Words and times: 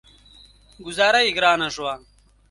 ګوذاره 0.85 1.19
يې 1.25 1.31
ګرانه 1.37 1.67
شوه. 1.75 1.93